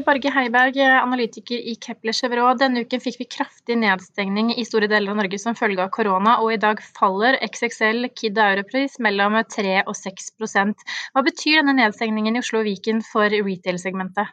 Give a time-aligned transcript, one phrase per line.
[0.00, 2.60] Barge Heiberg, analytiker i Kepler Chevrolet.
[2.62, 6.38] Denne uken fikk vi kraftig nedstengning i store deler av Norge som følge av korona,
[6.40, 12.38] og i dag faller XXL Kid Europris mellom 3 og 6% Hva betyr denne nedstengningen
[12.38, 14.32] i Oslo og Viken for retail-segmentet?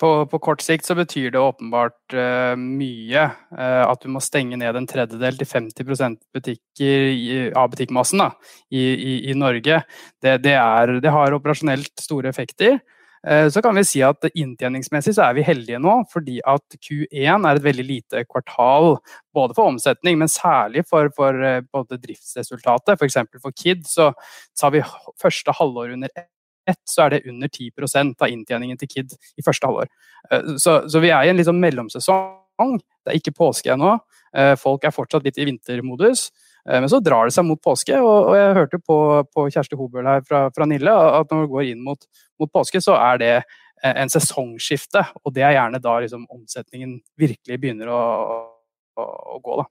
[0.00, 4.58] På, på, kort sikt så betyr det åpenbart uh, mye uh, at du må stenge
[4.58, 8.32] ned en tredjedel til 50 butikker i, av butikkmassen da,
[8.72, 9.84] i, i, i, Norge.
[10.18, 12.80] Det, det, er, det har operasjonelt store effekter.
[13.28, 17.44] Eh, så kan vi si at inntjeningsmessig så er vi heldige nå, fordi at Q1
[17.44, 18.96] er et veldig lite kvartal.
[19.36, 22.96] Både for omsetning, men særlig for, for eh, både driftsresultatet.
[22.96, 23.20] F.eks.
[23.20, 24.10] For, for Kid så,
[24.58, 24.84] tar vi
[25.20, 26.12] første halvår under
[26.68, 29.92] ett, så er det under 10% av inntjeningen til Kid i første halvår.
[30.32, 32.78] Eh, så, så vi er i en liksom mellomsesong.
[33.04, 33.98] Det er ikke påske ennå.
[34.60, 36.26] Folk er fortsatt litt i vintermodus.
[36.66, 38.98] Eh, men så drar det seg mot påske, og, jeg hørte på,
[39.34, 42.04] på Kjersti Hobøl her fra, fra, Nille at når vi går inn mot,
[42.40, 45.06] mot, påske, så er det eh, en sesongskifte.
[45.24, 48.04] Og det er gjerne da liksom, omsetningen virkelig begynner å,
[48.98, 49.60] å, å gå.
[49.62, 49.68] da.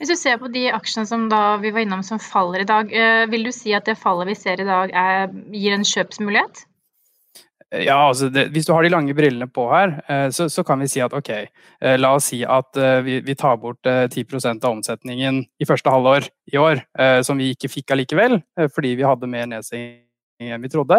[0.00, 1.28] Hvis du ser på de aksjene som
[1.62, 4.38] vi var innom som faller i dag, eh, vil du si at det fallet vi
[4.38, 6.66] ser i dag er, gir en kjøpsmulighet?
[7.70, 10.80] Ja, altså det, Hvis du har de lange brillene på her, eh, så, så kan
[10.82, 14.64] vi si at ok, eh, la oss si at eh, vi, vi tar bort 10%
[14.64, 16.82] av omsetningen i første halvår i år,
[17.22, 18.40] som vi ikke fikk allikevel,
[18.74, 20.98] fordi vi hadde mer nedstenging enn vi trodde,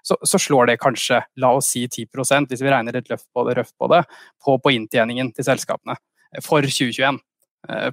[0.00, 3.44] så, så, slår det kanskje, la oss si 10% hvis vi regner et løft på
[3.44, 4.04] det, røft på det,
[4.40, 5.98] på, på inntjeningen til selskapene
[6.40, 7.20] for 2021.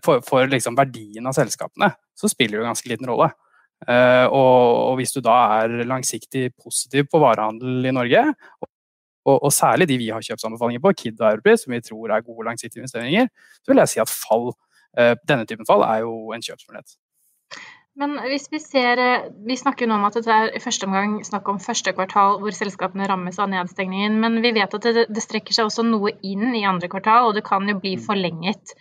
[0.06, 3.32] For, for liksom verdien av selskapene så spiller det jo ganske liten rolle.
[3.90, 8.26] Eh, og, hvis du da er langsiktig positiv på varehandel i Norge,
[9.24, 12.48] og særlig de vi har kjøpsanbefalinger på, Kid og Europris, som vi tror er gode
[12.50, 13.30] langsiktige investeringer,
[13.64, 14.52] så vil jeg si at fall,
[15.00, 16.98] eh, denne typen fall er jo en kjøpsmulighet.
[18.00, 20.88] Men hvis vi ser eh, Vi snakker jo nå om at det er i første
[20.90, 25.06] omgang snakk om første kvartal hvor selskapene rammes av nedstengningen, men vi vet at det,
[25.14, 28.04] det, strekker seg også noe inn i andre kvartal, og det kan jo bli mm.
[28.08, 28.76] forlenget.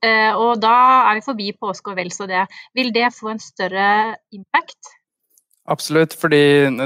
[0.00, 0.74] Eh, og da
[1.10, 2.46] er vi forbi påske og vel så det.
[2.76, 3.88] Vil det få en større
[4.32, 4.94] impact?
[5.64, 6.40] Absolutt, fordi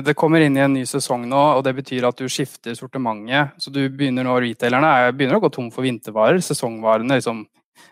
[0.06, 3.56] det kommer inn i en ny sesong nå, og det betyr at du skifter sortimentet.
[3.58, 6.38] Så du begynner nå, Retailerne begynner å gå tom for vintervarer.
[6.42, 7.42] Sesongvarene liksom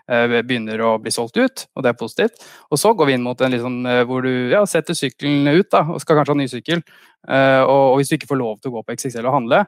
[0.07, 2.45] begynner å bli solgt ut, og det er positivt.
[2.71, 5.83] Og så går vi inn mot en liksom, hvor du ja, setter sykkelen ut da,
[5.91, 6.83] og skal kanskje ha ny sykkel.
[7.27, 9.65] Eh, og, og, hvis du ikke får lov til å gå på XXL og handle,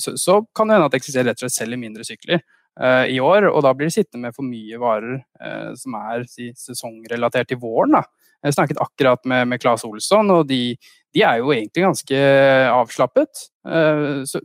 [0.00, 2.40] så, så kan det hende at XXL rett og slett selger mindre sykler
[3.12, 7.50] i år, og da blir de sittende med for mye varer som er si, sesongrelatert
[7.52, 7.98] til våren.
[7.98, 8.30] Da.
[8.48, 10.72] Jeg snakket akkurat med, med Claes Olsson, og de,
[11.12, 12.22] de, er jo egentlig ganske
[12.72, 13.44] avslappet.
[14.24, 14.40] Så,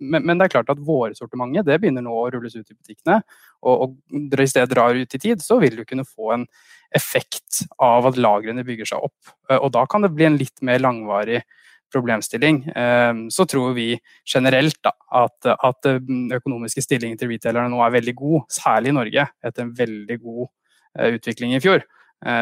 [0.00, 3.20] men, men, det er klart at vårsortimentet det begynner nå å rulles ut i butikkene.
[3.62, 6.46] Og, og hvis det drar ut i tid, så vil du kunne få en
[6.94, 9.34] effekt av at lagrene bygger seg opp.
[9.50, 11.42] Eh, og da kan det bli en litt mer langvarig
[11.94, 12.64] problemstilling.
[12.74, 13.92] Eh, så tror vi
[14.30, 14.94] generelt da,
[15.24, 19.66] at, at den økonomiske stillingen til retailerne nå er veldig god, særlig i Norge, etter
[19.66, 20.44] en veldig god
[20.98, 21.86] eh, utvikling i fjor.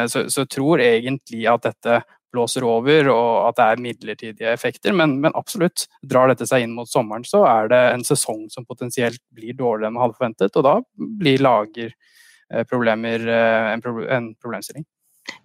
[0.07, 1.97] Så, så tror egentlig at dette
[2.33, 4.95] blåser over og at det er midlertidige effekter.
[4.95, 8.67] Men, men, absolutt, drar dette seg inn mot sommeren, så er det en sesong som
[8.67, 10.57] potensielt blir dårligere enn man hadde forventet.
[10.59, 10.75] Og da
[11.21, 13.85] blir lagerproblemer eh, en,
[14.17, 14.87] en problemstilling.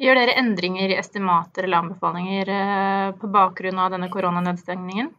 [0.03, 5.13] Gjør dere endringer i estimater eller anbefalinger eh, på bakgrunn av denne koronanedstengningen?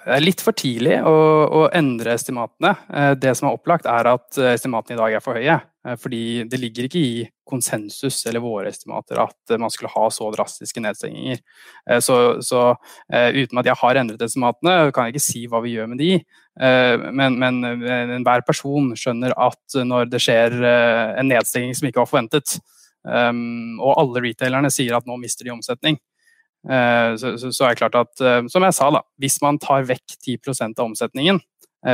[0.00, 2.76] Det er litt for tidlig å, å, endre estimatene.
[2.88, 5.58] Eh, det som er opplagt, er at estimatene i dag er for høye.
[5.86, 10.28] Eh, fordi det ligger ikke i konsensus eller våre estimater at man skulle ha så
[10.34, 11.40] drastiske nedstenginger.
[11.88, 12.74] Eh, så, så
[13.08, 16.12] uten at jeg har endret estimatene, kan jeg ikke si hva vi gjør med de.
[16.60, 22.56] Men, men, enhver person skjønner at når det skjer en nedstenging som ikke var forventet,
[23.06, 25.96] og alle retailerne sier at nå mister de omsetning,
[26.66, 30.18] så, så, så er det klart at, som jeg sa, da, hvis man tar vekk
[30.18, 31.40] 10% av omsetningen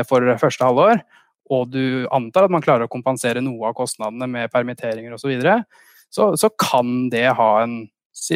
[0.08, 1.04] for første halvår,
[1.52, 5.32] og du antar at man klarer å kompensere noe av kostnadene med permitteringer osv., så,
[5.32, 5.58] videre,
[6.12, 7.84] så så kan det ha en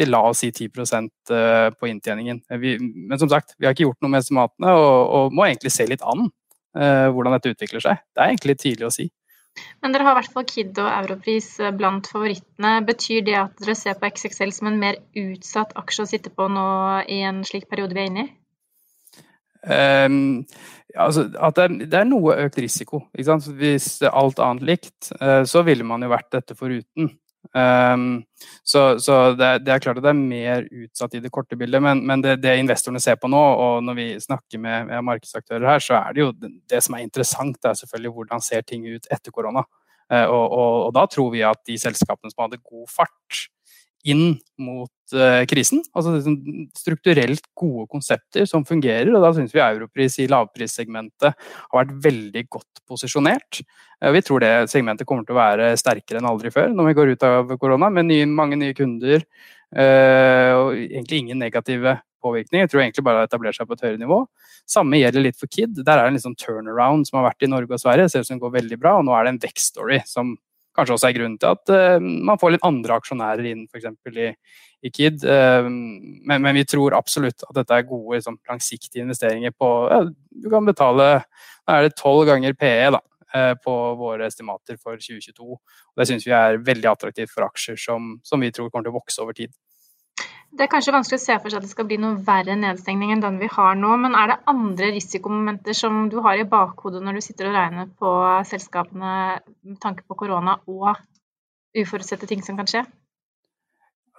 [0.07, 2.43] la oss si 10 eh, på inntjeningen.
[2.61, 5.71] Vi, men som sagt, vi har ikke gjort noe med estimatene og, og må egentlig
[5.73, 6.27] se litt an
[6.77, 8.03] uh, hvordan dette utvikler seg.
[8.13, 9.07] Det er egentlig tidlig å si.
[9.83, 12.75] Men dere har i hvert fall Kid og Europris eh, blant favorittene.
[12.87, 16.47] Betyr det at dere ser på XXL som en mer utsatt aksje å sitte på
[16.51, 16.67] nå
[17.11, 18.31] i en slik periode vi er inne i?
[19.61, 20.45] Um,
[20.97, 23.03] altså, at det det er, noe økt risiko.
[23.13, 27.11] Hvis alt annet likt, uh, så ville man jo vært dette foruten.
[27.51, 28.23] Um,
[28.63, 31.81] så, så det, det, er klart at det er mer utsatt i det korte bildet,
[31.83, 35.67] men, men det, det, investorene ser på nå, og når vi snakker med, med, markedsaktører
[35.73, 38.85] her, så er det jo det som er interessant, det er selvfølgelig hvordan ser ting
[38.87, 39.65] ut etter korona.
[40.11, 43.43] Uh, og, og, og, da tror vi at de selskapene som hadde god fart,
[44.09, 45.83] inn mot uh, krisen.
[45.93, 46.35] Altså liksom,
[46.77, 49.11] strukturelt gode konsepter som fungerer.
[49.13, 53.61] og Da syns vi Europris i lavprissegmentet har vært veldig godt posisjonert.
[54.01, 57.11] Vi tror det segmentet kommer til å være sterkere enn aldri før når vi går
[57.13, 59.25] ut av korona, med nye, mange nye kunder.
[59.71, 62.65] Uh, og egentlig ingen negative påvirkninger.
[62.65, 64.19] Jeg tror egentlig bare det har etablert seg på et høyere nivå.
[64.69, 65.73] Samme gjelder litt for Kid.
[65.79, 68.07] Der er det en liksom turnaround som har vært i Norge og Sverige.
[68.07, 70.35] Det Ser ut som det går veldig bra, og nå er det en vekststory som
[70.77, 73.87] kanskje også er grunnen til at uh, man får litt andre aksjonærer inn, f.eks.
[74.11, 74.31] I,
[74.87, 75.25] i KID.
[75.25, 80.03] Uh, men, men, vi tror absolutt at dette er gode liksom, langsiktige investeringer på ja,
[80.31, 83.01] Du kan betale da er det tolv ganger PE da,
[83.35, 85.57] uh, på våre estimater for 2022.
[85.57, 88.95] Og det syns vi er veldig attraktivt for aksjer som, som vi tror kommer til
[88.95, 89.53] å vokse over tid.
[90.51, 93.13] Det er kanskje vanskelig å se for seg at det skal bli noe verre nedstengning
[93.13, 96.99] enn den vi har nå, men er det andre risikomomenter som du har i bakhodet
[97.03, 98.11] når du sitter og regner på
[98.49, 100.91] selskapene med tanke på korona og
[101.77, 102.83] uforutsette ting som kan skje?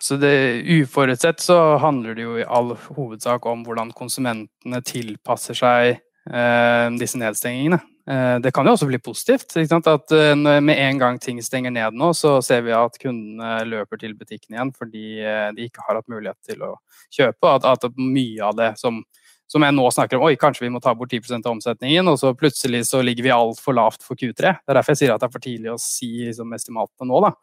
[0.02, 0.32] Så det,
[0.80, 7.20] uforutsett så handler det jo i all hovedsak om hvordan konsumentene tilpasser seg eh, disse
[7.20, 7.78] nedstengingene.
[8.10, 9.54] Eh, det kan jo også bli positivt.
[9.54, 14.00] At eh, Med en gang ting stenger ned nå, så ser vi at kundene løper
[14.00, 16.74] til butikken igjen fordi eh, de ikke har hatt mulighet til å
[17.14, 17.52] kjøpe.
[17.54, 19.02] At, at mye av det som,
[19.46, 22.18] som, jeg nå snakker om, oi, kanskje vi må ta bort 10% av omsetningen, og
[22.18, 24.34] så plutselig så ligger vi altfor lavt for Q3.
[24.34, 27.22] Det er derfor jeg sier at det er for tidlig å si liksom, estimatene nå.
[27.28, 27.34] da.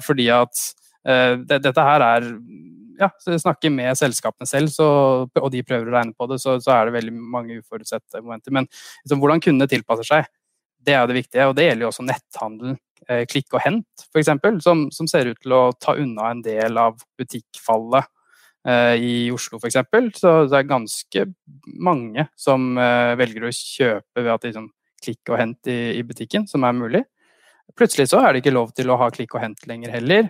[0.00, 0.60] Fordi at
[1.04, 2.28] det, dette her er
[3.02, 4.86] ja, snakker med selskapene selv, så,
[5.26, 8.54] og de prøver å regne på det, så, så er det veldig mange uforutsette momenter.
[8.54, 10.30] Men liksom, hvordan kundene tilpasser seg,
[10.82, 11.46] det er det viktige.
[11.50, 12.74] Og det gjelder jo også netthandel.
[13.10, 14.30] Eh, klikk og hent, f.eks.,
[14.62, 18.06] som, som ser ut til å ta unna en del av butikkfallet
[18.68, 19.80] eh, i Oslo, f.eks.
[20.20, 21.24] Så det er ganske
[21.82, 24.70] mange som eh, velger å kjøpe ved at de liksom,
[25.02, 27.02] klikk og hent i, i butikken, som er mulig.
[27.78, 30.28] Plutselig så er det ikke lov til å ha klikk og hent lenger heller.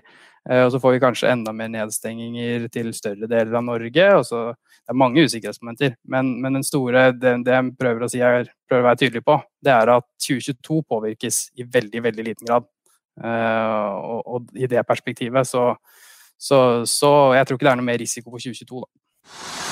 [0.51, 4.07] Eh, og så får vi kanskje enda mer nedstenginger til større deler av Norge.
[4.17, 8.11] og så Det er mange usikkerhetsmomenter, men, men den store, det, det, jeg prøver å
[8.11, 12.25] si jeg prøver å være tydelig på, det er at 2022 påvirkes i veldig, veldig
[12.27, 12.67] liten grad.
[13.13, 15.67] Uh, og, og, i det perspektivet så,
[16.41, 19.72] så, så jeg tror ikke det er noe mer risiko på 2022, da.